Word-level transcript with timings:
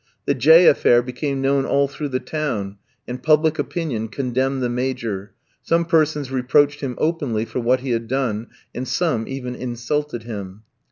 The 0.25 0.33
J 0.33 0.63
ski 0.63 0.67
affair 0.67 1.03
became 1.03 1.41
known 1.41 1.63
all 1.63 1.87
through 1.87 2.09
the 2.09 2.19
town, 2.19 2.77
and 3.07 3.21
public 3.21 3.59
opinion 3.59 4.07
condemned 4.07 4.63
the 4.63 4.67
Major; 4.67 5.33
some 5.61 5.85
persons 5.85 6.31
reproached 6.31 6.81
him 6.81 6.95
openly 6.97 7.45
for 7.45 7.59
what 7.59 7.81
he 7.81 7.91
had 7.91 8.07
done, 8.07 8.47
and 8.73 8.87
some 8.87 9.27
even 9.27 9.53
insulted 9.53 10.23
him. 10.23 10.63